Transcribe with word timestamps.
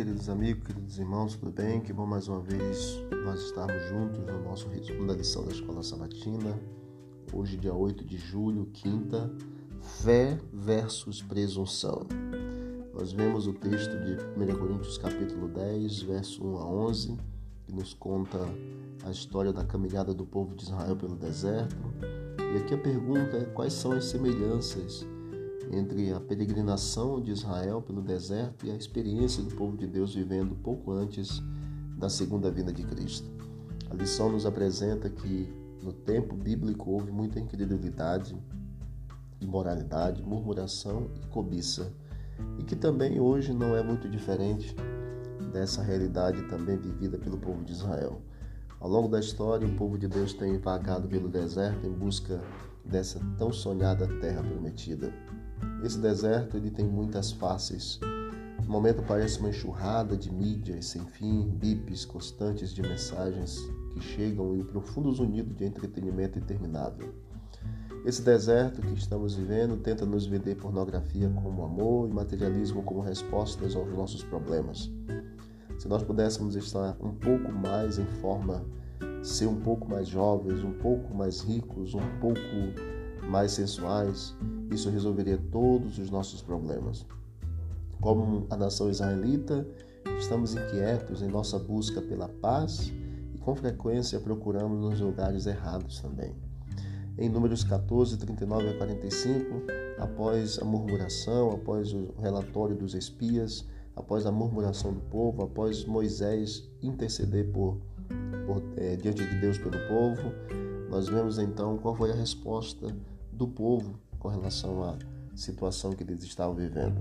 queridos 0.00 0.30
amigos, 0.30 0.66
queridos 0.66 0.98
irmãos, 0.98 1.36
tudo 1.36 1.52
bem? 1.52 1.78
Que 1.78 1.92
bom 1.92 2.06
mais 2.06 2.26
uma 2.26 2.40
vez 2.40 3.04
nós 3.22 3.38
estarmos 3.42 3.86
juntos 3.90 4.18
no 4.20 4.42
nosso 4.44 4.66
resumo 4.70 5.06
da 5.06 5.12
lição 5.12 5.44
da 5.44 5.52
Escola 5.52 5.82
Sabatina. 5.82 6.58
Hoje, 7.34 7.58
dia 7.58 7.74
8 7.74 8.02
de 8.02 8.16
julho, 8.16 8.64
quinta, 8.72 9.30
fé 10.02 10.38
versus 10.54 11.20
presunção. 11.20 12.06
Nós 12.94 13.12
vemos 13.12 13.46
o 13.46 13.52
texto 13.52 13.90
de 14.02 14.16
1 14.42 14.58
Coríntios 14.58 14.96
capítulo 14.96 15.48
10, 15.48 16.00
verso 16.00 16.46
1 16.46 16.56
a 16.56 16.66
11, 16.66 17.18
que 17.66 17.74
nos 17.74 17.92
conta 17.92 18.38
a 19.04 19.10
história 19.10 19.52
da 19.52 19.66
caminhada 19.66 20.14
do 20.14 20.24
povo 20.24 20.54
de 20.54 20.62
Israel 20.62 20.96
pelo 20.96 21.14
deserto. 21.14 21.76
E 22.54 22.56
aqui 22.56 22.72
a 22.72 22.78
pergunta 22.78 23.36
é 23.36 23.44
quais 23.44 23.74
são 23.74 23.92
as 23.92 24.06
semelhanças 24.06 25.06
entre 25.70 26.12
a 26.12 26.20
peregrinação 26.20 27.20
de 27.20 27.30
Israel 27.30 27.80
pelo 27.80 28.02
deserto 28.02 28.66
e 28.66 28.70
a 28.70 28.74
experiência 28.74 29.42
do 29.42 29.54
povo 29.54 29.76
de 29.76 29.86
Deus 29.86 30.14
vivendo 30.14 30.54
pouco 30.56 30.92
antes 30.92 31.42
da 31.96 32.08
segunda 32.08 32.50
vinda 32.50 32.72
de 32.72 32.82
Cristo. 32.82 33.30
A 33.90 33.94
lição 33.94 34.30
nos 34.30 34.46
apresenta 34.46 35.08
que 35.08 35.52
no 35.82 35.92
tempo 35.92 36.34
bíblico 36.34 36.90
houve 36.90 37.10
muita 37.10 37.38
incredulidade, 37.38 38.36
imoralidade, 39.40 40.22
murmuração 40.22 41.10
e 41.22 41.26
cobiça, 41.28 41.92
e 42.58 42.64
que 42.64 42.76
também 42.76 43.20
hoje 43.20 43.52
não 43.52 43.76
é 43.76 43.82
muito 43.82 44.08
diferente 44.08 44.74
dessa 45.52 45.82
realidade 45.82 46.42
também 46.48 46.76
vivida 46.76 47.18
pelo 47.18 47.38
povo 47.38 47.64
de 47.64 47.72
Israel. 47.72 48.20
Ao 48.78 48.88
longo 48.88 49.08
da 49.08 49.20
história, 49.20 49.66
o 49.66 49.76
povo 49.76 49.98
de 49.98 50.08
Deus 50.08 50.32
tem 50.32 50.58
vagado 50.58 51.06
pelo 51.08 51.28
deserto 51.28 51.86
em 51.86 51.92
busca 51.92 52.40
dessa 52.84 53.20
tão 53.38 53.52
sonhada 53.52 54.06
terra 54.20 54.42
prometida. 54.42 55.12
Esse 55.84 55.98
deserto 55.98 56.56
ele 56.56 56.70
tem 56.70 56.86
muitas 56.86 57.32
faces. 57.32 58.00
No 58.64 58.70
momento 58.70 59.02
parece 59.02 59.40
uma 59.40 59.48
enxurrada 59.48 60.16
de 60.16 60.32
mídias 60.32 60.86
sem 60.86 61.04
fim, 61.06 61.48
bips 61.48 62.04
constantes 62.04 62.72
de 62.72 62.82
mensagens 62.82 63.58
que 63.92 64.00
chegam 64.00 64.56
e 64.56 64.62
profundos 64.62 65.18
unidos 65.18 65.56
de 65.56 65.64
entretenimento 65.64 66.38
interminável. 66.38 67.12
Esse 68.04 68.22
deserto 68.22 68.80
que 68.80 68.94
estamos 68.94 69.34
vivendo 69.34 69.76
tenta 69.76 70.06
nos 70.06 70.26
vender 70.26 70.54
pornografia 70.56 71.28
como 71.28 71.64
amor 71.64 72.08
e 72.08 72.12
materialismo 72.12 72.82
como 72.82 73.00
respostas 73.00 73.76
aos 73.76 73.92
nossos 73.92 74.22
problemas. 74.22 74.90
Se 75.78 75.86
nós 75.86 76.02
pudéssemos 76.02 76.56
estar 76.56 76.96
um 77.00 77.14
pouco 77.14 77.52
mais 77.52 77.98
em 77.98 78.06
forma, 78.06 78.64
ser 79.22 79.46
um 79.46 79.60
pouco 79.60 79.88
mais 79.88 80.08
jovens, 80.08 80.64
um 80.64 80.72
pouco 80.72 81.14
mais 81.14 81.40
ricos, 81.40 81.94
um 81.94 82.18
pouco 82.20 82.40
mais 83.28 83.52
sensuais, 83.52 84.34
isso 84.70 84.90
resolveria 84.90 85.38
todos 85.50 85.98
os 85.98 86.10
nossos 86.10 86.40
problemas. 86.42 87.04
Como 88.00 88.46
a 88.48 88.56
nação 88.56 88.88
israelita, 88.90 89.66
estamos 90.18 90.54
inquietos 90.54 91.22
em 91.22 91.28
nossa 91.28 91.58
busca 91.58 92.00
pela 92.00 92.28
paz 92.28 92.92
e 93.34 93.38
com 93.38 93.54
frequência 93.54 94.18
procuramos 94.18 94.80
nos 94.80 95.00
lugares 95.00 95.46
errados 95.46 96.00
também. 96.00 96.34
Em 97.18 97.28
Números 97.28 97.62
14, 97.62 98.16
39 98.16 98.70
a 98.70 98.76
45, 98.78 99.62
após 99.98 100.58
a 100.58 100.64
murmuração, 100.64 101.50
após 101.50 101.92
o 101.92 102.14
relatório 102.18 102.74
dos 102.74 102.94
espias, 102.94 103.66
após 103.94 104.24
a 104.24 104.32
murmuração 104.32 104.92
do 104.92 105.00
povo, 105.00 105.42
após 105.42 105.84
Moisés 105.84 106.66
interceder 106.82 107.50
por, 107.52 107.78
por 108.50 108.64
é, 108.76 108.96
diante 108.96 109.24
de 109.24 109.36
Deus 109.36 109.58
pelo 109.58 109.78
povo, 109.86 110.32
nós 110.88 111.08
vemos 111.08 111.38
então 111.38 111.78
qual 111.78 111.94
foi 111.94 112.10
a 112.10 112.14
resposta 112.14 112.92
do 113.30 113.46
povo 113.46 113.94
com 114.18 114.26
relação 114.26 114.82
à 114.82 114.98
situação 115.36 115.92
que 115.92 116.02
eles 116.02 116.24
estavam 116.24 116.56
vivendo. 116.56 117.00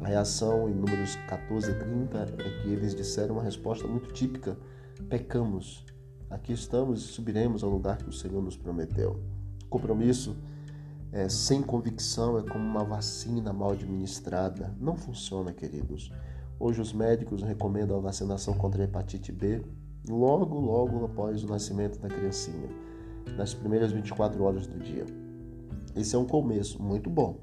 A 0.00 0.08
reação 0.08 0.68
em 0.68 0.74
Números 0.74 1.14
14 1.28 1.70
e 1.70 1.74
30 1.74 2.18
é 2.18 2.62
que 2.62 2.68
eles 2.68 2.96
disseram 2.96 3.36
uma 3.36 3.44
resposta 3.44 3.86
muito 3.86 4.12
típica: 4.12 4.58
pecamos, 5.08 5.84
aqui 6.28 6.52
estamos 6.52 7.04
e 7.04 7.04
subiremos 7.04 7.62
ao 7.62 7.70
lugar 7.70 7.98
que 7.98 8.08
o 8.08 8.12
Senhor 8.12 8.42
nos 8.42 8.56
prometeu. 8.56 9.22
Compromisso 9.70 10.36
é, 11.12 11.28
sem 11.28 11.62
convicção 11.62 12.38
é 12.38 12.42
como 12.42 12.64
uma 12.64 12.82
vacina 12.82 13.52
mal 13.52 13.70
administrada. 13.70 14.74
Não 14.80 14.96
funciona, 14.96 15.52
queridos. 15.52 16.12
Hoje 16.58 16.80
os 16.80 16.92
médicos 16.92 17.40
recomendam 17.40 17.96
a 17.96 18.00
vacinação 18.00 18.52
contra 18.54 18.82
a 18.82 18.84
hepatite 18.84 19.30
B 19.30 19.62
logo, 20.08 20.58
logo 20.58 21.04
após 21.04 21.42
o 21.44 21.48
nascimento 21.48 21.98
da 21.98 22.08
criancinha, 22.08 22.68
nas 23.36 23.54
primeiras 23.54 23.92
24 23.92 24.42
horas 24.42 24.66
do 24.66 24.78
dia. 24.78 25.06
Esse 25.94 26.16
é 26.16 26.18
um 26.18 26.26
começo 26.26 26.82
muito 26.82 27.08
bom. 27.10 27.40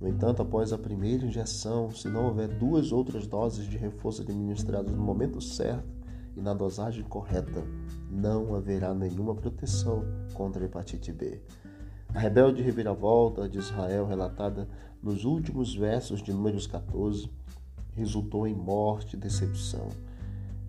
No 0.00 0.08
entanto, 0.08 0.42
após 0.42 0.72
a 0.72 0.78
primeira 0.78 1.26
injeção, 1.26 1.90
se 1.90 2.08
não 2.08 2.26
houver 2.26 2.48
duas 2.48 2.92
outras 2.92 3.26
doses 3.26 3.66
de 3.66 3.76
reforço 3.76 4.22
administradas 4.22 4.92
no 4.92 5.02
momento 5.02 5.40
certo 5.40 5.88
e 6.36 6.40
na 6.40 6.54
dosagem 6.54 7.02
correta, 7.04 7.64
não 8.08 8.54
haverá 8.54 8.94
nenhuma 8.94 9.34
proteção 9.34 10.04
contra 10.34 10.62
a 10.62 10.66
hepatite 10.66 11.12
B. 11.12 11.40
A 12.14 12.20
rebelde 12.20 12.62
reviravolta 12.62 13.48
de 13.48 13.58
Israel, 13.58 14.06
relatada 14.06 14.68
nos 15.02 15.24
últimos 15.24 15.74
versos 15.74 16.22
de 16.22 16.32
Números 16.32 16.66
14, 16.66 17.28
resultou 17.92 18.46
em 18.46 18.54
morte 18.54 19.14
e 19.14 19.18
decepção, 19.18 19.88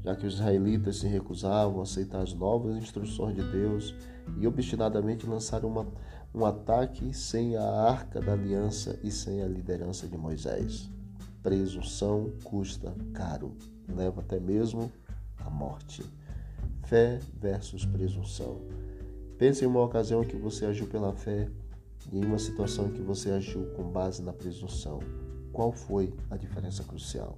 já 0.03 0.15
que 0.15 0.25
os 0.25 0.35
israelitas 0.35 0.97
se 0.97 1.07
recusavam 1.07 1.79
a 1.79 1.83
aceitar 1.83 2.21
as 2.21 2.33
novas 2.33 2.77
instruções 2.77 3.35
de 3.35 3.43
Deus 3.43 3.93
e 4.37 4.47
obstinadamente 4.47 5.25
lançaram 5.25 5.69
uma 5.69 5.85
um 6.33 6.45
ataque 6.45 7.13
sem 7.13 7.57
a 7.57 7.63
arca 7.63 8.21
da 8.21 8.33
aliança 8.33 8.99
e 9.03 9.11
sem 9.11 9.41
a 9.41 9.47
liderança 9.47 10.07
de 10.07 10.17
Moisés. 10.17 10.89
Presunção 11.41 12.31
custa 12.43 12.93
caro, 13.13 13.55
leva 13.87 14.21
até 14.21 14.39
mesmo 14.39 14.91
à 15.39 15.49
morte. 15.49 16.03
Fé 16.83 17.19
versus 17.39 17.85
presunção. 17.85 18.61
Pense 19.37 19.63
em 19.63 19.67
uma 19.67 19.83
ocasião 19.83 20.23
em 20.23 20.27
que 20.27 20.35
você 20.35 20.65
agiu 20.65 20.87
pela 20.87 21.13
fé 21.13 21.49
e 22.11 22.19
em 22.19 22.25
uma 22.25 22.37
situação 22.37 22.87
em 22.87 22.91
que 22.91 23.01
você 23.01 23.31
agiu 23.31 23.65
com 23.75 23.89
base 23.89 24.21
na 24.21 24.33
presunção. 24.33 24.99
Qual 25.51 25.71
foi 25.71 26.13
a 26.29 26.37
diferença 26.37 26.83
crucial? 26.83 27.37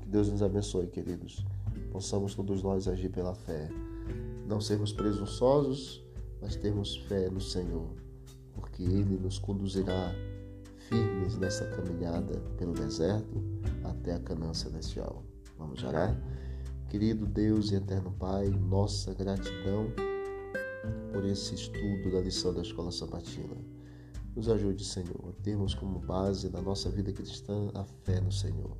Que 0.00 0.08
Deus 0.08 0.28
nos 0.28 0.42
abençoe, 0.42 0.86
queridos. 0.86 1.44
Possamos 1.96 2.34
todos 2.34 2.62
nós 2.62 2.88
agir 2.88 3.08
pela 3.08 3.34
fé. 3.34 3.70
Não 4.46 4.60
sermos 4.60 4.92
presunçosos, 4.92 6.04
mas 6.42 6.54
termos 6.54 6.94
fé 7.08 7.30
no 7.30 7.40
Senhor 7.40 7.88
porque 8.52 8.82
Ele 8.82 9.16
nos 9.16 9.38
conduzirá 9.38 10.14
firmes 10.90 11.38
nessa 11.38 11.64
caminhada 11.70 12.38
pelo 12.58 12.74
deserto 12.74 13.42
até 13.82 14.12
a 14.12 14.20
Canaã 14.20 14.52
celestial. 14.52 15.24
Vamos 15.56 15.82
orar? 15.84 16.14
Querido 16.90 17.24
Deus 17.24 17.72
e 17.72 17.76
eterno 17.76 18.12
Pai, 18.12 18.50
nossa 18.50 19.14
gratidão 19.14 19.86
por 21.14 21.24
esse 21.24 21.54
estudo 21.54 22.12
da 22.12 22.20
lição 22.20 22.52
da 22.52 22.60
Escola 22.60 22.92
Sabatina. 22.92 23.56
Nos 24.36 24.50
ajude, 24.50 24.84
Senhor, 24.84 25.30
a 25.30 25.42
termos 25.42 25.72
como 25.72 25.98
base 26.00 26.50
da 26.50 26.60
nossa 26.60 26.90
vida 26.90 27.10
cristã 27.10 27.70
a 27.72 27.84
fé 28.04 28.20
no 28.20 28.30
Senhor. 28.30 28.76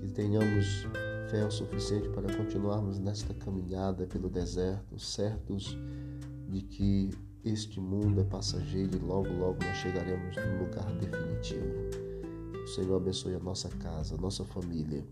Que 0.00 0.08
tenhamos 0.08 0.86
fé 1.32 1.46
o 1.46 1.50
suficiente 1.50 2.10
para 2.10 2.30
continuarmos 2.36 2.98
nesta 2.98 3.32
caminhada 3.32 4.06
pelo 4.06 4.28
deserto, 4.28 4.98
certos 4.98 5.78
de 6.50 6.60
que 6.60 7.08
este 7.42 7.80
mundo 7.80 8.20
é 8.20 8.24
passageiro 8.24 8.94
e 8.94 8.98
logo, 8.98 9.32
logo 9.38 9.56
nós 9.64 9.78
chegaremos 9.78 10.36
no 10.36 10.64
lugar 10.64 10.92
definitivo. 10.98 11.88
O 12.62 12.66
Senhor 12.66 12.94
abençoe 12.96 13.34
a 13.34 13.38
nossa 13.38 13.70
casa, 13.70 14.14
a 14.14 14.18
nossa 14.18 14.44
família. 14.44 15.02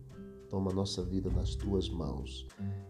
Toma 0.51 0.71
a 0.71 0.75
nossa 0.75 1.03
vida 1.03 1.31
nas 1.31 1.55
tuas 1.55 1.89
mãos. 1.89 2.47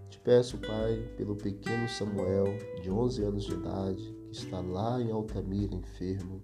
Te 0.08 0.18
peço, 0.18 0.58
Pai, 0.58 0.96
pelo 1.16 1.36
pequeno 1.36 1.88
Samuel, 1.88 2.46
de 2.82 2.90
11 2.90 3.22
anos 3.22 3.44
de 3.44 3.52
idade, 3.52 4.12
que 4.28 4.38
está 4.38 4.60
lá 4.60 5.00
em 5.00 5.12
Altamira, 5.12 5.76
enfermo, 5.76 6.42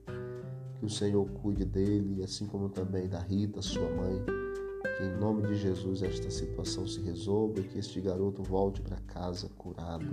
que 0.79 0.87
o 0.87 0.89
Senhor 0.89 1.29
cuide 1.43 1.65
dele, 1.65 2.23
assim 2.23 2.47
como 2.47 2.69
também 2.69 3.09
da 3.09 3.19
Rita, 3.19 3.61
sua 3.61 3.91
mãe. 3.91 4.45
Que 4.82 5.05
em 5.05 5.17
nome 5.19 5.46
de 5.46 5.56
Jesus 5.56 6.02
esta 6.02 6.31
situação 6.31 6.87
se 6.87 7.00
resolva 7.00 7.61
e 7.61 7.64
que 7.64 7.78
este 7.78 8.00
garoto 8.00 8.43
volte 8.43 8.81
para 8.81 8.96
casa 9.00 9.49
curado 9.56 10.06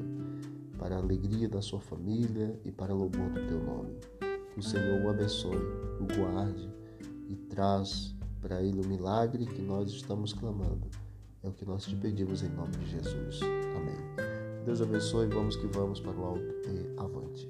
para 0.78 0.96
a 0.96 1.00
alegria 1.00 1.48
da 1.48 1.62
sua 1.62 1.80
família 1.80 2.60
e 2.66 2.72
para 2.72 2.94
o 2.94 2.98
louvor 2.98 3.30
do 3.30 3.48
teu 3.48 3.64
nome. 3.64 3.96
Que 4.54 4.60
o 4.60 4.64
Senhor 4.64 5.02
o 5.02 5.10
abençoe, 5.10 5.58
o 6.00 6.06
guarde 6.18 6.70
e 7.30 7.36
traz 7.36 8.14
para 8.42 8.62
ele 8.62 8.82
o 8.82 8.88
milagre 8.88 9.46
que 9.46 9.62
nós 9.62 9.90
estamos 9.90 10.34
clamando. 10.34 10.88
É 11.42 11.48
o 11.48 11.54
que 11.54 11.66
nós 11.66 11.86
te 11.86 11.96
pedimos 11.96 12.44
em 12.44 12.50
nome 12.50 12.72
de 12.72 12.92
Jesus. 12.92 13.40
Amém. 13.78 14.64
Deus 14.66 14.82
abençoe, 14.82 15.28
vamos 15.28 15.56
que 15.56 15.68
vamos 15.68 16.00
para 16.00 16.18
o 16.18 16.26
alto 16.26 16.54
e 16.68 17.00
avante. 17.00 17.50